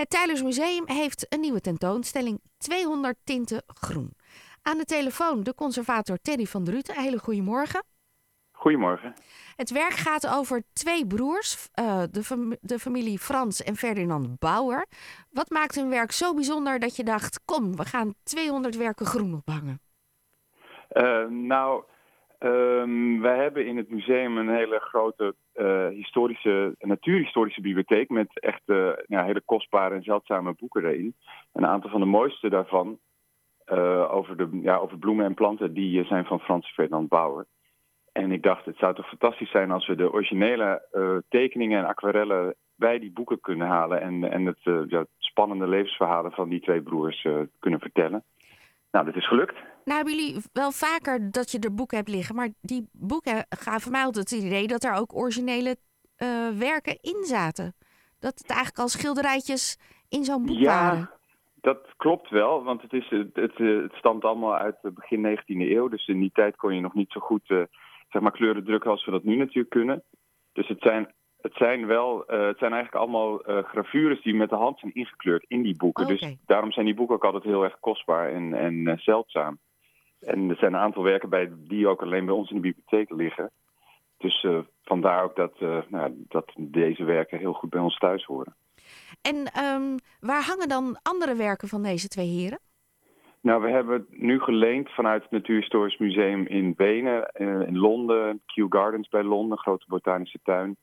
Het 0.00 0.10
Tylers 0.10 0.42
Museum 0.42 0.82
heeft 0.86 1.26
een 1.28 1.40
nieuwe 1.40 1.60
tentoonstelling 1.60 2.40
200 2.58 3.16
tinten 3.24 3.62
groen. 3.66 4.16
Aan 4.62 4.78
de 4.78 4.84
telefoon 4.84 5.42
de 5.42 5.54
conservator 5.54 6.18
Teddy 6.22 6.46
van 6.46 6.64
Druten. 6.64 7.00
Hele 7.00 7.18
goedemorgen. 7.18 7.82
Goedemorgen. 8.52 9.14
Het 9.56 9.70
werk 9.70 9.92
gaat 9.92 10.28
over 10.28 10.62
twee 10.72 11.06
broers, 11.06 11.68
uh, 11.80 12.02
de, 12.10 12.22
fam 12.24 12.56
de, 12.60 12.78
familie 12.78 13.18
Frans 13.18 13.62
en 13.62 13.76
Ferdinand 13.76 14.38
Bauer. 14.38 14.86
Wat 15.30 15.50
maakt 15.50 15.74
hun 15.74 15.88
werk 15.88 16.12
zo 16.12 16.34
bijzonder 16.34 16.78
dat 16.78 16.96
je 16.96 17.04
dacht: 17.04 17.40
kom, 17.44 17.76
we 17.76 17.84
gaan 17.84 18.14
200 18.22 18.76
werken 18.76 19.06
groen 19.06 19.42
ophangen? 19.44 19.80
Uh, 20.92 21.26
nou, 21.28 21.84
um, 22.44 23.20
wij 23.20 23.36
hebben 23.36 23.66
in 23.66 23.76
het 23.76 23.90
museum 23.90 24.36
een 24.36 24.48
hele 24.48 24.78
grote 24.78 25.34
uh, 25.54 25.88
historische, 25.88 26.74
natuurhistorische 26.78 27.60
bibliotheek 27.60 28.08
met 28.08 28.40
echt 28.40 28.62
ja, 29.06 29.24
hele 29.24 29.42
kostbare 29.44 29.94
en 29.94 30.02
zeldzame 30.02 30.54
boeken 30.58 30.84
erin. 30.84 31.14
Een 31.52 31.66
aantal 31.66 31.90
van 31.90 32.00
de 32.00 32.06
mooiste 32.06 32.48
daarvan 32.48 32.98
over, 34.10 34.36
de, 34.36 34.60
ja, 34.62 34.76
over 34.76 34.98
bloemen 34.98 35.24
en 35.24 35.34
planten, 35.34 35.74
die 35.74 36.04
zijn 36.04 36.24
van 36.24 36.40
Frans 36.40 36.72
Ferdinand 36.72 37.08
Bauer. 37.08 37.46
En 38.12 38.32
ik 38.32 38.42
dacht, 38.42 38.64
het 38.64 38.76
zou 38.76 38.94
toch 38.94 39.08
fantastisch 39.08 39.50
zijn 39.50 39.70
als 39.70 39.86
we 39.86 39.94
de 39.94 40.12
originele 40.12 40.82
tekeningen 41.28 41.78
en 41.78 41.86
aquarellen 41.86 42.54
bij 42.76 42.98
die 42.98 43.12
boeken 43.12 43.40
kunnen 43.40 43.66
halen. 43.66 44.00
En, 44.00 44.30
en 44.30 44.46
het 44.46 44.88
ja, 44.88 45.04
spannende 45.18 45.66
levensverhalen 45.66 46.32
van 46.32 46.48
die 46.48 46.60
twee 46.60 46.82
broers 46.82 47.28
kunnen 47.58 47.80
vertellen. 47.80 48.24
Nou, 48.90 49.04
dat 49.04 49.16
is 49.16 49.28
gelukt. 49.28 49.56
Nou, 49.90 50.02
hebben 50.02 50.24
jullie 50.24 50.42
wel 50.52 50.72
vaker 50.72 51.30
dat 51.30 51.50
je 51.50 51.58
er 51.58 51.74
boeken 51.74 51.96
hebt 51.96 52.08
liggen. 52.08 52.34
Maar 52.34 52.48
die 52.60 52.88
boeken 52.92 53.46
gaven 53.48 53.92
mij 53.92 54.04
altijd 54.04 54.30
het 54.30 54.42
idee 54.42 54.66
dat 54.66 54.84
er 54.84 54.94
ook 54.94 55.16
originele 55.16 55.76
werken 56.58 56.98
in 57.00 57.24
zaten. 57.24 57.74
Dat 58.18 58.38
het 58.38 58.50
eigenlijk 58.50 58.78
al 58.78 58.88
schilderijtjes 58.88 59.78
in 60.08 60.24
zo'n 60.24 60.46
boek 60.46 60.56
ja, 60.56 60.82
waren. 60.82 61.10
Dat 61.60 61.78
klopt 61.96 62.30
wel, 62.30 62.64
want 62.64 62.82
het, 62.82 62.92
is, 62.92 63.08
het, 63.08 63.36
het, 63.36 63.58
het 63.58 63.92
stamt 63.92 64.24
allemaal 64.24 64.56
uit 64.56 64.76
begin 64.94 65.38
19e 65.38 65.44
eeuw. 65.46 65.88
Dus 65.88 66.06
in 66.06 66.20
die 66.20 66.30
tijd 66.32 66.56
kon 66.56 66.74
je 66.74 66.80
nog 66.80 66.94
niet 66.94 67.10
zo 67.10 67.20
goed 67.20 67.46
zeg 68.10 68.22
maar, 68.22 68.32
kleuren 68.32 68.64
drukken 68.64 68.90
als 68.90 69.04
we 69.04 69.10
dat 69.10 69.24
nu 69.24 69.36
natuurlijk 69.36 69.70
kunnen. 69.70 70.02
Dus 70.52 70.68
het 70.68 70.80
zijn, 70.80 71.12
het 71.40 71.54
zijn 71.54 71.86
wel, 71.86 72.34
uh, 72.34 72.46
het 72.46 72.58
zijn 72.58 72.72
eigenlijk 72.72 73.04
allemaal 73.04 73.50
uh, 73.50 73.64
gravures 73.64 74.22
die 74.22 74.34
met 74.34 74.50
de 74.50 74.56
hand 74.56 74.78
zijn 74.78 74.94
ingekleurd 74.94 75.44
in 75.48 75.62
die 75.62 75.76
boeken. 75.76 76.04
Oh, 76.04 76.12
okay. 76.12 76.28
Dus 76.28 76.38
daarom 76.46 76.72
zijn 76.72 76.86
die 76.86 76.94
boeken 76.94 77.14
ook 77.14 77.24
altijd 77.24 77.44
heel 77.44 77.64
erg 77.64 77.80
kostbaar 77.80 78.30
en, 78.30 78.54
en 78.54 78.74
uh, 78.74 78.98
zeldzaam. 78.98 79.58
En 80.20 80.50
er 80.50 80.56
zijn 80.56 80.72
een 80.72 80.80
aantal 80.80 81.02
werken 81.02 81.28
bij 81.28 81.52
die 81.56 81.88
ook 81.88 82.02
alleen 82.02 82.24
bij 82.24 82.34
ons 82.34 82.50
in 82.50 82.56
de 82.56 82.62
bibliotheek 82.62 83.10
liggen. 83.10 83.50
Dus 84.16 84.46
vandaar 84.82 85.24
ook 85.24 85.36
dat, 85.36 85.60
nou, 85.88 86.24
dat 86.28 86.52
deze 86.56 87.04
werken 87.04 87.38
heel 87.38 87.52
goed 87.52 87.70
bij 87.70 87.80
ons 87.80 87.98
thuis 87.98 88.24
horen. 88.24 88.54
En 89.22 89.36
um, 89.64 89.96
waar 90.20 90.42
hangen 90.42 90.68
dan 90.68 90.98
andere 91.02 91.34
werken 91.34 91.68
van 91.68 91.82
deze 91.82 92.08
twee 92.08 92.28
heren? 92.28 92.58
Nou, 93.40 93.62
we 93.62 93.70
hebben 93.70 93.94
het 93.94 94.20
nu 94.20 94.40
geleend 94.40 94.90
vanuit 94.90 95.22
het 95.22 95.30
Natuurhistorisch 95.30 95.98
Museum 95.98 96.46
in 96.46 96.74
Wenen, 96.76 97.30
in 97.66 97.78
Londen, 97.78 98.42
Kew 98.46 98.66
Gardens 98.72 99.08
bij 99.08 99.22
Londen, 99.22 99.58
grote 99.58 99.84
botanische 99.88 100.38
tuin. 100.42 100.76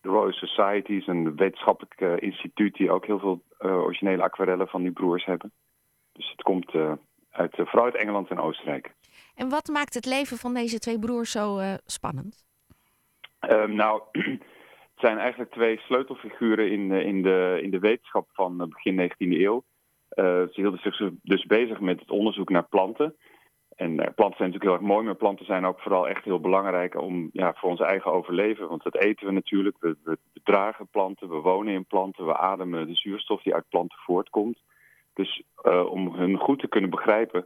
De 0.00 0.08
Royal 0.08 0.32
Society 0.32 0.92
is 0.92 1.06
een 1.06 1.36
wetenschappelijk 1.36 2.22
instituut 2.22 2.74
die 2.76 2.90
ook 2.90 3.06
heel 3.06 3.18
veel 3.18 3.42
originele 3.60 4.22
aquarellen 4.22 4.68
van 4.68 4.82
die 4.82 4.92
broers 4.92 5.24
hebben. 5.24 5.52
Dus 6.12 6.30
het 6.30 6.42
komt 6.42 6.72
uit, 7.32 7.58
uh, 7.58 7.66
vooral 7.66 7.84
uit 7.84 7.96
Engeland 7.96 8.30
en 8.30 8.38
Oostenrijk. 8.38 8.92
En 9.34 9.48
wat 9.48 9.68
maakt 9.68 9.94
het 9.94 10.06
leven 10.06 10.36
van 10.36 10.54
deze 10.54 10.78
twee 10.78 10.98
broers 10.98 11.30
zo 11.30 11.60
spannend? 11.86 12.44
Um, 13.50 13.74
nou, 13.74 14.02
het 14.12 14.96
zijn 14.96 15.18
eigenlijk 15.18 15.50
twee 15.50 15.78
sleutelfiguren 15.78 16.70
in, 16.70 16.90
in, 16.90 17.22
de, 17.22 17.58
in 17.62 17.70
de 17.70 17.78
wetenschap 17.78 18.28
van 18.32 18.68
begin 18.68 19.12
19e 19.12 19.16
eeuw. 19.16 19.64
Uh, 20.14 20.24
ze 20.24 20.50
hielden 20.52 20.80
zich 20.80 21.10
dus 21.22 21.44
bezig 21.44 21.80
met 21.80 22.00
het 22.00 22.10
onderzoek 22.10 22.48
naar 22.48 22.68
planten. 22.68 23.16
En 23.76 23.94
planten 23.94 24.36
zijn 24.36 24.50
natuurlijk 24.50 24.62
heel 24.62 24.72
erg 24.72 24.80
mooi, 24.80 25.04
maar 25.04 25.14
planten 25.14 25.46
zijn 25.46 25.66
ook 25.66 25.80
vooral 25.80 26.08
echt 26.08 26.24
heel 26.24 26.40
belangrijk 26.40 27.00
om, 27.00 27.30
ja, 27.32 27.54
voor 27.56 27.70
ons 27.70 27.80
eigen 27.80 28.12
overleven. 28.12 28.68
Want 28.68 28.82
dat 28.82 28.96
eten 28.96 29.26
we 29.26 29.32
natuurlijk. 29.32 29.76
We, 29.80 29.96
we 30.04 30.18
dragen 30.42 30.88
planten, 30.88 31.28
we 31.28 31.36
wonen 31.36 31.74
in 31.74 31.84
planten, 31.84 32.26
we 32.26 32.36
ademen 32.36 32.86
de 32.86 32.94
zuurstof 32.94 33.42
die 33.42 33.54
uit 33.54 33.68
planten 33.68 33.98
voortkomt. 33.98 34.58
Dus 35.14 35.42
uh, 35.62 35.86
om 35.90 36.14
hun 36.14 36.36
goed 36.36 36.58
te 36.58 36.68
kunnen 36.68 36.90
begrijpen, 36.90 37.44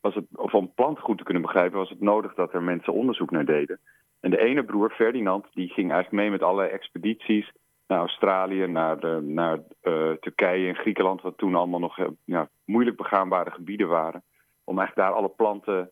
was 0.00 0.14
het, 0.14 0.24
of 0.34 0.54
om 0.54 0.72
planten 0.74 1.02
goed 1.02 1.18
te 1.18 1.24
kunnen 1.24 1.42
begrijpen, 1.42 1.78
was 1.78 1.90
het 1.90 2.00
nodig 2.00 2.34
dat 2.34 2.52
er 2.52 2.62
mensen 2.62 2.92
onderzoek 2.92 3.30
naar 3.30 3.44
deden. 3.44 3.80
En 4.20 4.30
de 4.30 4.38
ene 4.38 4.64
broer, 4.64 4.90
Ferdinand, 4.90 5.46
die 5.52 5.68
ging 5.68 5.92
eigenlijk 5.92 6.22
mee 6.22 6.30
met 6.30 6.42
alle 6.42 6.64
expedities 6.64 7.52
naar 7.86 7.98
Australië, 7.98 8.66
naar, 8.66 9.22
naar 9.22 9.58
uh, 9.82 10.10
Turkije 10.10 10.68
en 10.68 10.74
Griekenland, 10.74 11.22
wat 11.22 11.38
toen 11.38 11.54
allemaal 11.54 11.80
nog 11.80 11.98
uh, 11.98 12.06
ja, 12.24 12.48
moeilijk 12.64 12.96
begaanbare 12.96 13.50
gebieden 13.50 13.88
waren. 13.88 14.22
Om 14.64 14.78
eigenlijk 14.78 15.08
daar 15.08 15.18
alle 15.18 15.28
planten 15.28 15.90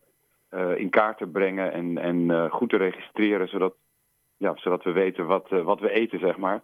in 0.75 0.89
kaart 0.89 1.17
te 1.17 1.27
brengen 1.27 1.71
en, 1.71 1.97
en 1.97 2.49
goed 2.49 2.69
te 2.69 2.77
registreren, 2.77 3.47
zodat, 3.47 3.75
ja, 4.37 4.55
zodat 4.55 4.83
we 4.83 4.91
weten 4.91 5.25
wat, 5.25 5.49
wat 5.49 5.79
we 5.79 5.91
eten, 5.91 6.19
zeg 6.19 6.37
maar. 6.37 6.63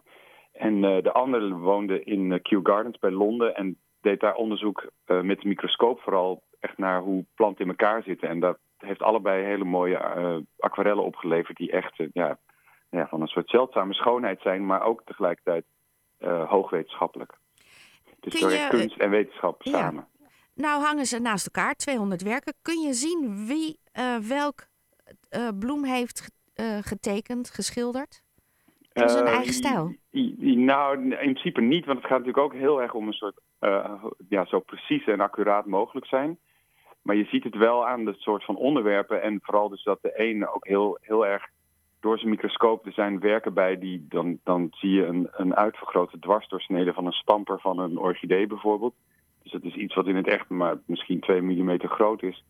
En 0.52 0.80
de 0.80 1.12
andere 1.12 1.54
woonde 1.54 2.04
in 2.04 2.42
Kew 2.42 2.66
Gardens 2.66 2.98
bij 2.98 3.10
Londen 3.10 3.56
en 3.56 3.78
deed 4.04 4.20
daar 4.20 4.34
onderzoek 4.34 4.90
met 5.06 5.40
de 5.40 5.48
microscoop 5.48 6.00
vooral 6.00 6.42
echt 6.60 6.78
naar 6.78 7.00
hoe 7.00 7.24
planten 7.34 7.64
in 7.64 7.70
elkaar 7.70 8.02
zitten. 8.02 8.28
En 8.28 8.40
dat 8.40 8.58
heeft 8.78 9.02
allebei 9.02 9.44
hele 9.44 9.64
mooie 9.64 9.98
aquarellen 10.58 11.04
opgeleverd 11.04 11.56
die 11.56 11.70
echt 11.70 12.02
ja, 12.12 12.38
ja, 12.90 13.06
van 13.08 13.20
een 13.20 13.26
soort 13.26 13.50
zeldzame 13.50 13.94
schoonheid 13.94 14.40
zijn, 14.40 14.66
maar 14.66 14.82
ook 14.82 15.02
tegelijkertijd 15.04 15.64
hoogwetenschappelijk. 16.48 17.32
Dus 18.20 18.38
je, 18.38 18.66
kunst 18.68 18.98
en 18.98 19.10
wetenschap 19.10 19.62
ja. 19.62 19.78
samen. 19.78 20.08
Nou 20.54 20.82
hangen 20.82 21.06
ze 21.06 21.18
naast 21.18 21.46
elkaar, 21.46 21.74
200 21.74 22.22
werken. 22.22 22.54
Kun 22.62 22.80
je 22.80 22.92
zien 22.92 23.46
wie 23.46 23.78
welk 24.28 24.66
bloem 25.58 25.84
heeft 25.84 26.30
getekend, 26.80 27.50
geschilderd? 27.50 28.22
In 28.92 29.08
zijn 29.08 29.26
eigen 29.26 29.52
stijl? 29.52 29.94
Nou, 30.40 31.02
in 31.02 31.16
principe 31.16 31.60
niet, 31.60 31.84
want 31.84 31.98
het 31.98 32.06
gaat 32.06 32.18
natuurlijk 32.18 32.44
ook 32.44 32.60
heel 32.60 32.82
erg 32.82 32.94
om 32.94 33.06
een 33.06 33.12
soort 33.12 33.40
ja, 34.28 34.44
zo 34.44 34.60
precies 34.60 35.04
en 35.04 35.20
accuraat 35.20 35.66
mogelijk 35.66 36.06
zijn. 36.06 36.38
Maar 37.02 37.16
je 37.16 37.24
ziet 37.24 37.44
het 37.44 37.56
wel 37.56 37.86
aan 37.86 38.04
de 38.04 38.14
soort 38.16 38.44
van 38.44 38.56
onderwerpen 38.56 39.22
en 39.22 39.38
vooral 39.42 39.68
dus 39.68 39.82
dat 39.82 40.02
de 40.02 40.12
een 40.14 40.48
ook 40.48 40.66
heel, 40.66 40.98
heel 41.00 41.26
erg 41.26 41.48
door 42.00 42.18
zijn 42.18 42.30
microscoop. 42.30 42.86
Er 42.86 42.92
zijn 42.92 43.20
werken 43.20 43.54
bij 43.54 43.78
die 43.78 44.06
dan, 44.08 44.38
dan 44.42 44.68
zie 44.70 44.90
je 44.90 45.06
een, 45.06 45.28
een 45.32 45.54
uitvergrote 45.56 46.18
dwarsdoorsnede 46.18 46.92
van 46.92 47.06
een 47.06 47.12
stamper 47.12 47.60
van 47.60 47.78
een 47.78 47.98
orchidee 47.98 48.46
bijvoorbeeld. 48.46 48.94
Dus 49.42 49.52
dat 49.52 49.62
is 49.62 49.74
iets 49.74 49.94
wat 49.94 50.06
in 50.06 50.16
het 50.16 50.26
echt 50.26 50.48
maar 50.48 50.78
misschien 50.86 51.20
2 51.20 51.42
mm 51.42 51.78
groot 51.80 52.22
is. 52.22 52.44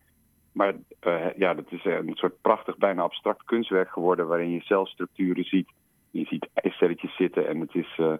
Maar 0.51 0.73
uh, 1.07 1.25
ja, 1.37 1.53
dat 1.53 1.65
is 1.69 1.85
een 1.85 2.15
soort 2.15 2.41
prachtig, 2.41 2.77
bijna 2.77 3.01
abstract 3.01 3.43
kunstwerk 3.43 3.89
geworden 3.89 4.27
waarin 4.27 4.51
je 4.51 4.61
celstructuren 4.61 5.43
ziet. 5.43 5.69
Je 6.11 6.25
ziet 6.25 6.47
eicelletjes 6.53 7.15
zitten 7.15 7.47
en 7.47 7.59
het 7.59 7.75
is, 7.75 7.97
uh, 7.97 8.13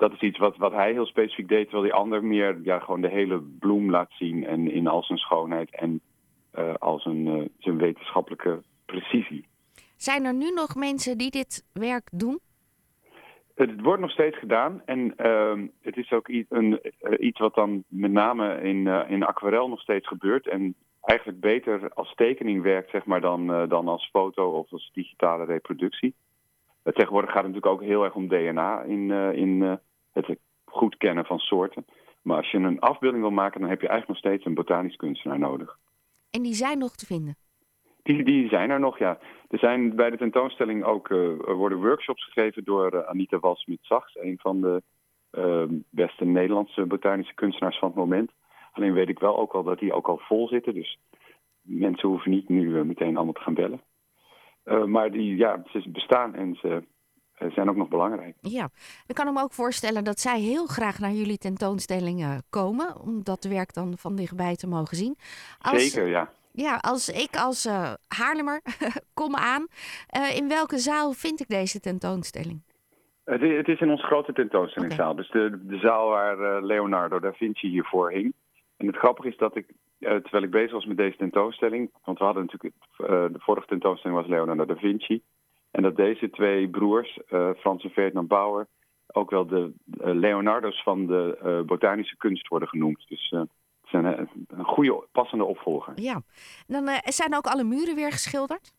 dat 0.00 0.12
is 0.12 0.20
iets 0.20 0.38
wat, 0.38 0.56
wat 0.56 0.72
hij 0.72 0.92
heel 0.92 1.06
specifiek 1.06 1.48
deed, 1.48 1.62
terwijl 1.62 1.82
die 1.82 1.92
ander 1.92 2.24
meer 2.24 2.60
ja, 2.62 2.78
gewoon 2.78 3.00
de 3.00 3.08
hele 3.08 3.40
bloem 3.40 3.90
laat 3.90 4.10
zien 4.12 4.46
en 4.46 4.70
in 4.70 4.86
al 4.86 5.02
zijn 5.02 5.18
schoonheid 5.18 5.70
en 5.70 6.00
uh, 6.58 6.74
al 6.74 6.98
zijn, 6.98 7.50
zijn 7.58 7.76
wetenschappelijke 7.76 8.62
precisie. 8.86 9.48
Zijn 9.96 10.24
er 10.24 10.34
nu 10.34 10.50
nog 10.50 10.74
mensen 10.74 11.18
die 11.18 11.30
dit 11.30 11.64
werk 11.72 12.08
doen? 12.12 12.38
Het 13.54 13.80
wordt 13.80 14.00
nog 14.00 14.10
steeds 14.10 14.38
gedaan 14.38 14.82
en 14.84 15.14
uh, 15.16 15.62
het 15.80 15.96
is 15.96 16.12
ook 16.12 16.28
iets, 16.28 16.50
een, 16.50 16.80
uh, 17.02 17.26
iets 17.26 17.38
wat 17.38 17.54
dan 17.54 17.84
met 17.88 18.12
name 18.12 18.60
in, 18.62 18.86
in 18.86 19.24
aquarel 19.24 19.68
nog 19.68 19.80
steeds 19.80 20.06
gebeurt. 20.08 20.48
En 20.48 20.74
eigenlijk 21.00 21.40
beter 21.40 21.92
als 21.94 22.14
tekening 22.14 22.62
werkt 22.62 22.90
zeg 22.90 23.04
maar, 23.04 23.20
dan, 23.20 23.68
dan 23.68 23.88
als 23.88 24.08
foto 24.12 24.50
of 24.50 24.72
als 24.72 24.90
digitale 24.94 25.44
reproductie. 25.44 26.14
tegenwoordig 26.82 27.30
gaat 27.30 27.44
het 27.44 27.52
natuurlijk 27.52 27.82
ook 27.82 27.88
heel 27.88 28.04
erg 28.04 28.14
om 28.14 28.28
DNA 28.28 28.82
in, 28.82 29.10
in 29.34 29.80
het 30.12 30.38
goed 30.64 30.96
kennen 30.96 31.24
van 31.24 31.38
soorten. 31.38 31.84
Maar 32.22 32.36
als 32.36 32.50
je 32.50 32.58
een 32.58 32.80
afbeelding 32.80 33.22
wil 33.22 33.32
maken, 33.32 33.60
dan 33.60 33.70
heb 33.70 33.80
je 33.80 33.88
eigenlijk 33.88 34.22
nog 34.22 34.32
steeds 34.32 34.46
een 34.46 34.54
botanisch 34.54 34.96
kunstenaar 34.96 35.38
nodig. 35.38 35.78
En 36.30 36.42
die 36.42 36.54
zijn 36.54 36.78
nog 36.78 36.96
te 36.96 37.06
vinden? 37.06 37.36
Die, 38.02 38.24
die 38.24 38.48
zijn 38.48 38.70
er 38.70 38.80
nog, 38.80 38.98
ja. 38.98 39.18
Er 39.48 39.58
zijn 39.58 39.96
bij 39.96 40.10
de 40.10 40.16
tentoonstelling 40.16 40.84
ook 40.84 41.08
uh, 41.08 41.28
worden 41.46 41.78
workshops 41.78 42.24
gegeven 42.24 42.64
door 42.64 42.94
uh, 42.94 43.00
Anita 43.00 43.38
Walsmit-Zachs, 43.38 44.16
een 44.16 44.38
van 44.38 44.60
de 44.60 44.82
uh, 45.32 45.64
beste 45.90 46.24
Nederlandse 46.24 46.86
botanische 46.86 47.34
kunstenaars 47.34 47.78
van 47.78 47.88
het 47.88 47.96
moment. 47.96 48.30
Alleen 48.72 48.92
weet 48.92 49.08
ik 49.08 49.18
wel 49.18 49.38
ook 49.38 49.52
al 49.52 49.62
dat 49.62 49.78
die 49.78 49.92
ook 49.92 50.08
al 50.08 50.18
vol 50.18 50.48
zitten, 50.48 50.74
dus 50.74 50.98
mensen 51.62 52.08
hoeven 52.08 52.30
niet 52.30 52.48
nu 52.48 52.84
meteen 52.84 53.16
allemaal 53.16 53.34
te 53.34 53.40
gaan 53.40 53.54
bellen. 53.54 53.80
maar 54.90 55.10
die, 55.10 55.36
ja, 55.36 55.62
ze 55.70 55.90
bestaan 55.90 56.34
en 56.34 56.54
ze 56.54 56.82
zijn 57.48 57.68
ook 57.68 57.76
nog 57.76 57.88
belangrijk. 57.88 58.36
Ja, 58.40 58.68
ik 59.06 59.14
kan 59.14 59.34
me 59.34 59.40
ook 59.40 59.52
voorstellen 59.52 60.04
dat 60.04 60.20
zij 60.20 60.40
heel 60.40 60.66
graag 60.66 60.98
naar 60.98 61.12
jullie 61.12 61.38
tentoonstellingen 61.38 62.42
komen, 62.50 63.00
om 63.00 63.24
dat 63.24 63.44
werk 63.44 63.74
dan 63.74 63.98
van 63.98 64.16
dichtbij 64.16 64.56
te 64.56 64.66
mogen 64.66 64.96
zien. 64.96 65.16
Als... 65.58 65.90
Zeker, 65.90 66.08
ja. 66.08 66.30
Ja, 66.52 66.76
als 66.80 67.08
ik 67.08 67.36
als 67.36 67.66
uh, 67.66 67.92
Haarlemmer 68.08 68.60
kom 69.20 69.36
aan, 69.36 69.66
uh, 70.16 70.36
in 70.36 70.48
welke 70.48 70.78
zaal 70.78 71.12
vind 71.12 71.40
ik 71.40 71.48
deze 71.48 71.80
tentoonstelling? 71.80 72.62
Het 73.24 73.42
is, 73.42 73.56
het 73.56 73.68
is 73.68 73.80
in 73.80 73.90
onze 73.90 74.06
grote 74.06 74.32
tentoonstellingszaal. 74.32 75.14
Dus 75.14 75.30
de, 75.30 75.60
de 75.62 75.78
zaal 75.78 76.08
waar 76.08 76.38
uh, 76.38 76.64
Leonardo 76.64 77.18
da 77.20 77.32
Vinci 77.32 77.68
hiervoor 77.68 78.10
hing. 78.10 78.34
En 78.76 78.86
het 78.86 78.96
grappige 78.96 79.28
is 79.28 79.36
dat 79.36 79.56
ik, 79.56 79.66
terwijl 79.98 80.42
ik 80.42 80.50
bezig 80.50 80.72
was 80.72 80.84
met 80.84 80.96
deze 80.96 81.16
tentoonstelling... 81.16 81.90
want 82.04 82.18
we 82.18 82.24
hadden 82.24 82.42
natuurlijk... 82.42 82.74
De 83.32 83.38
vorige 83.38 83.66
tentoonstelling 83.66 84.20
was 84.20 84.28
Leonardo 84.28 84.64
da 84.64 84.76
Vinci... 84.76 85.22
en 85.70 85.82
dat 85.82 85.96
deze 85.96 86.30
twee 86.30 86.68
broers, 86.68 87.18
Frans 87.58 87.84
en 87.84 87.90
Ferdinand 87.90 88.28
Bauer... 88.28 88.66
ook 89.12 89.30
wel 89.30 89.46
de 89.46 89.72
Leonardo's 89.96 90.82
van 90.82 91.06
de 91.06 91.62
botanische 91.66 92.16
kunst 92.16 92.48
worden 92.48 92.68
genoemd. 92.68 93.08
Dus 93.08 93.30
het 93.30 93.48
is 93.84 93.92
een, 93.92 94.28
een 94.48 94.64
goede, 94.64 95.06
passende 95.12 95.44
opvolger. 95.44 95.92
Ja. 95.96 96.22
Dan 96.66 96.88
zijn 97.04 97.36
ook 97.36 97.46
alle 97.46 97.64
muren 97.64 97.94
weer 97.94 98.12
geschilderd? 98.12 98.72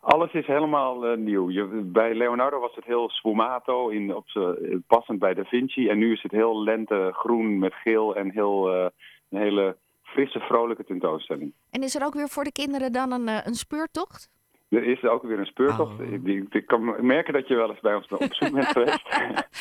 Alles 0.00 0.32
is 0.32 0.46
helemaal 0.46 1.10
uh, 1.10 1.16
nieuw. 1.16 1.50
Je, 1.50 1.64
bij 1.92 2.14
Leonardo 2.14 2.60
was 2.60 2.74
het 2.74 2.84
heel 2.84 3.08
sfumato, 3.08 3.88
in, 3.88 4.14
op 4.14 4.28
ze, 4.28 4.80
passend 4.86 5.18
bij 5.18 5.34
Da 5.34 5.44
Vinci. 5.44 5.88
En 5.88 5.98
nu 5.98 6.12
is 6.12 6.22
het 6.22 6.32
heel 6.32 6.62
lentegroen 6.62 7.58
met 7.58 7.74
geel 7.74 8.16
en 8.16 8.30
heel, 8.30 8.74
uh, 8.74 8.86
een 9.30 9.38
hele 9.38 9.76
frisse, 10.02 10.40
vrolijke 10.40 10.84
tentoonstelling. 10.84 11.52
En 11.70 11.82
is 11.82 11.94
er 11.94 12.04
ook 12.04 12.14
weer 12.14 12.28
voor 12.28 12.44
de 12.44 12.52
kinderen 12.52 12.92
dan 12.92 13.12
een, 13.12 13.28
uh, 13.28 13.38
een 13.44 13.54
speurtocht? 13.54 14.30
Er 14.70 14.84
is 14.84 15.04
ook 15.04 15.22
weer 15.22 15.38
een 15.38 15.46
speurtocht. 15.46 16.00
Oh. 16.00 16.12
Ik, 16.12 16.54
ik, 16.54 16.66
kan 16.66 17.06
merken 17.06 17.32
dat 17.32 17.48
je 17.48 17.54
wel 17.54 17.70
eens 17.70 17.80
bij 17.80 17.94
ons 17.94 18.08
op 18.08 18.34
zoek 18.34 18.52
bent 18.52 18.66
geweest. 18.76 19.02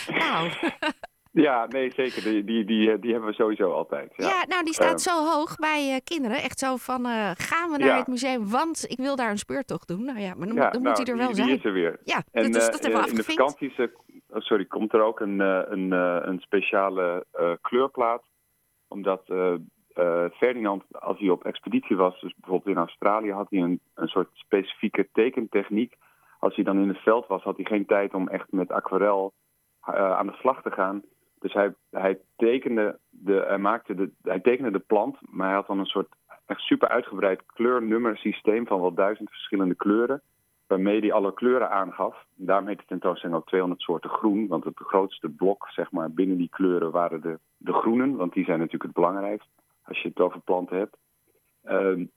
nou. 0.07 0.49
Ja, 1.31 1.65
nee, 1.67 1.91
zeker. 1.95 2.23
Die, 2.23 2.43
die, 2.43 2.65
die, 2.65 2.99
die 2.99 3.11
hebben 3.11 3.29
we 3.29 3.35
sowieso 3.35 3.71
altijd. 3.71 4.13
Ja, 4.15 4.27
ja 4.27 4.45
nou, 4.47 4.63
die 4.63 4.73
staat 4.73 5.01
zo 5.01 5.25
hoog 5.25 5.55
bij 5.55 5.91
uh, 5.91 5.97
kinderen. 6.03 6.37
Echt 6.37 6.59
zo 6.59 6.75
van, 6.75 7.05
uh, 7.05 7.31
gaan 7.35 7.71
we 7.71 7.77
naar 7.77 7.87
ja. 7.87 7.97
het 7.97 8.07
museum, 8.07 8.49
want 8.49 8.85
ik 8.87 8.97
wil 8.97 9.15
daar 9.15 9.31
een 9.31 9.37
speurtocht 9.37 9.87
doen. 9.87 10.05
Nou 10.05 10.19
ja, 10.19 10.33
maar 10.35 10.47
dan, 10.47 10.55
ja, 10.55 10.69
dan 10.69 10.81
nou, 10.81 10.83
moet 10.83 10.97
hij 10.97 11.13
er 11.13 11.17
wel 11.17 11.27
die, 11.27 11.35
zijn. 11.35 11.47
Die 11.47 11.57
is 11.57 11.65
er 11.65 11.73
weer. 11.73 11.99
Ja, 12.03 12.23
en, 12.31 12.51
dat, 12.51 12.61
is, 12.61 12.69
dat 12.69 12.83
hebben 12.83 13.01
we 13.01 13.09
In 13.09 13.15
de 13.15 13.23
vakanties 13.23 13.79
oh, 13.79 14.41
sorry, 14.41 14.65
komt 14.65 14.93
er 14.93 15.01
ook 15.01 15.19
een, 15.19 15.39
een, 15.39 15.91
een 16.29 16.39
speciale 16.39 17.25
kleurplaat. 17.61 18.23
Omdat 18.87 19.23
Ferdinand, 20.33 20.83
als 20.91 21.19
hij 21.19 21.29
op 21.29 21.43
expeditie 21.43 21.95
was, 21.95 22.21
dus 22.21 22.33
bijvoorbeeld 22.35 22.75
in 22.75 22.81
Australië, 22.81 23.31
had 23.31 23.49
hij 23.49 23.59
een, 23.59 23.79
een 23.93 24.07
soort 24.07 24.29
specifieke 24.33 25.07
tekentechniek. 25.13 25.97
Als 26.39 26.55
hij 26.55 26.63
dan 26.63 26.79
in 26.79 26.87
het 26.87 26.97
veld 26.97 27.27
was, 27.27 27.43
had 27.43 27.55
hij 27.55 27.65
geen 27.65 27.85
tijd 27.85 28.13
om 28.13 28.27
echt 28.27 28.51
met 28.51 28.71
aquarel 28.71 29.33
aan 29.81 30.27
de 30.27 30.33
slag 30.33 30.61
te 30.61 30.71
gaan. 30.71 31.01
Dus 31.39 31.53
hij, 31.53 31.73
hij, 31.89 32.19
tekende 32.35 32.99
de, 33.09 33.43
hij, 33.47 33.57
maakte 33.57 33.95
de, 33.95 34.09
hij 34.21 34.39
tekende 34.39 34.71
de 34.71 34.79
plant, 34.79 35.17
maar 35.29 35.47
hij 35.47 35.55
had 35.55 35.67
dan 35.67 35.79
een 35.79 35.85
soort 35.85 36.15
echt 36.45 36.61
super 36.61 36.87
uitgebreid 36.87 37.45
kleurnummersysteem 37.45 38.67
van 38.67 38.81
wel 38.81 38.93
duizend 38.93 39.29
verschillende 39.29 39.75
kleuren. 39.75 40.21
Waarmee 40.67 40.99
hij 40.99 41.13
alle 41.13 41.33
kleuren 41.33 41.71
aangaf. 41.71 42.25
Daarom 42.35 42.67
heet 42.67 42.77
de 42.77 42.85
tentoonstelling 42.87 43.37
ook 43.37 43.47
200 43.47 43.81
soorten 43.81 44.09
groen. 44.09 44.47
Want 44.47 44.63
het 44.63 44.77
grootste 44.77 45.29
blok 45.29 45.67
zeg 45.69 45.91
maar, 45.91 46.11
binnen 46.11 46.37
die 46.37 46.49
kleuren 46.49 46.91
waren 46.91 47.21
de, 47.21 47.39
de 47.57 47.73
groenen. 47.73 48.15
Want 48.15 48.33
die 48.33 48.45
zijn 48.45 48.57
natuurlijk 48.57 48.83
het 48.83 48.93
belangrijkst 48.93 49.49
als 49.89 50.01
je 50.01 50.07
het 50.07 50.19
over 50.19 50.39
planten 50.39 50.77
hebt. 50.77 50.97
Uh, 51.63 52.07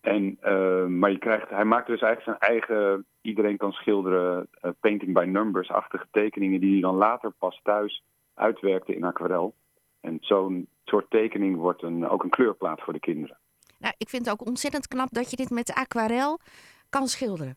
en, 0.00 0.38
uh, 0.42 0.86
maar 0.86 1.10
je 1.10 1.18
krijgt, 1.18 1.50
hij 1.50 1.64
maakte 1.64 1.90
dus 1.90 2.00
eigenlijk 2.00 2.38
zijn 2.38 2.52
eigen, 2.52 3.06
iedereen 3.20 3.56
kan 3.56 3.72
schilderen, 3.72 4.48
uh, 4.62 4.70
painting 4.80 5.12
by 5.12 5.24
numbers-achtige 5.24 6.06
tekeningen 6.10 6.60
die 6.60 6.72
hij 6.72 6.80
dan 6.80 6.94
later 6.94 7.30
pas 7.38 7.60
thuis 7.62 8.04
uitwerkte 8.34 8.94
in 8.94 9.04
aquarel. 9.04 9.54
En 10.00 10.16
zo'n 10.20 10.68
soort 10.84 11.10
tekening 11.10 11.56
wordt 11.56 11.82
een, 11.82 12.08
ook 12.08 12.22
een 12.22 12.30
kleurplaat 12.30 12.80
voor 12.80 12.92
de 12.92 13.00
kinderen. 13.00 13.38
Nou, 13.78 13.94
ik 13.98 14.08
vind 14.08 14.24
het 14.24 14.34
ook 14.34 14.46
ontzettend 14.46 14.88
knap 14.88 15.08
dat 15.10 15.30
je 15.30 15.36
dit 15.36 15.50
met 15.50 15.72
aquarel 15.74 16.38
kan 16.88 17.06
schilderen. 17.06 17.56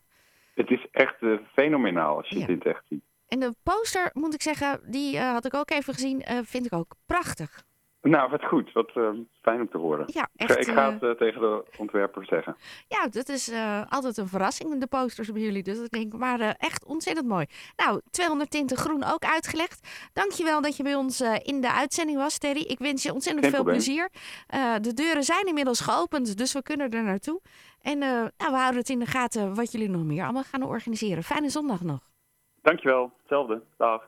Het 0.54 0.69
is 0.69 0.88
echt 0.92 1.22
uh, 1.22 1.40
fenomenaal 1.54 2.18
als 2.18 2.30
je 2.30 2.40
ja. 2.40 2.46
dit 2.46 2.66
echt 2.66 2.84
ziet. 2.90 3.04
En 3.28 3.40
de 3.40 3.54
poster, 3.63 4.10
moet 4.13 4.34
ik 4.34 4.42
zeggen, 4.42 4.92
die 4.92 5.16
uh, 5.16 5.31
had 5.31 5.46
ik 5.46 5.54
ook 5.54 5.72
even 5.72 5.94
gezien, 5.94 6.22
vind 6.44 6.66
ik 6.66 6.74
ook 6.74 6.96
prachtig. 7.06 7.63
Nou, 8.10 8.30
wat 8.30 8.46
goed. 8.46 8.72
Wat 8.74 8.92
uh, 8.96 9.10
fijn 9.42 9.60
om 9.60 9.69
te 9.69 9.78
horen. 9.78 10.06
Ja, 10.07 10.28
echt, 10.36 10.57
ik 10.57 10.74
ga 10.74 10.94
het 10.94 11.04
uh, 11.04 11.12
tegen 11.12 11.42
de 11.42 11.66
ontwerper 11.78 12.25
zeggen. 12.25 12.56
Ja, 12.88 13.07
dat 13.07 13.30
is 13.30 13.50
uh, 13.50 13.81
altijd 13.90 14.18
een 14.18 14.28
verrassing, 14.28 14.80
de 14.80 14.88
posters 14.88 15.31
bij 15.31 15.42
jullie. 15.42 15.63
Dus 15.63 15.80
ik 15.80 15.90
denk, 15.90 16.13
maar 16.13 16.40
echt 16.40 16.86
ontzettend 16.86 17.28
mooi. 17.28 17.46
Nou, 17.75 18.02
200 18.10 18.52
tinten 18.52 18.78
groen 18.78 19.04
ook 19.04 19.25
uitgelegd. 19.25 20.10
Dankjewel 20.13 20.62
dat 20.62 20.78
je 20.78 20.84
bij 20.84 20.96
ons 20.96 21.22
in 21.22 21.62
de 21.62 21.72
uitzending 21.72 22.18
was, 22.18 22.38
Terry. 22.38 22.62
Ik 22.62 22.80
wens 22.80 23.04
je 23.04 23.13
ontzettend 23.13 23.46
Geen 23.46 23.54
veel 23.54 23.63
probleem. 23.63 23.84
plezier. 23.84 24.10
de 24.81 24.94
deuren 24.94 25.24
zijn 25.24 25.48
inmiddels 25.48 25.81
geopend, 25.81 26.38
dus 26.38 26.54
we 26.54 26.62
kunnen 26.62 26.90
er 26.90 27.04
naartoe. 27.04 27.42
En 27.81 27.98
nou, 27.98 28.30
we 28.38 28.58
houden 28.58 28.80
het 28.80 28.90
in 28.90 29.00
de 29.00 29.06
gaten 29.06 29.56
wat 29.56 29.72
jullie 29.72 29.90
nog 29.90 30.04
meer 30.04 30.24
allemaal 30.24 30.44
gaan 30.44 30.63
organiseren. 30.63 31.24
Fijne 31.24 31.50
zondag 31.50 31.81
nog. 31.81 32.00
Dankjewel. 32.62 33.12
Hetzelfde. 33.19 33.62
Dag. 33.78 34.04